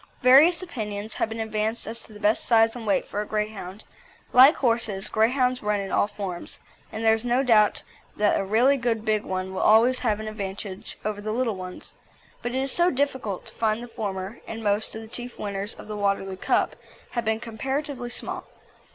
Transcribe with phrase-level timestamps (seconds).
[0.23, 3.83] Various opinions have been advanced as to the best size and weight for a Greyhound.
[4.33, 6.57] Like horses, Greyhounds run in all forms,
[6.91, 7.83] and there is no doubt
[8.17, 11.93] that a really good big one will always have an advantage over the little ones;
[12.41, 15.75] but it is so difficult to find the former, and most of the chief winners
[15.75, 16.75] of the Waterloo Cup
[17.11, 18.47] have been comparatively small.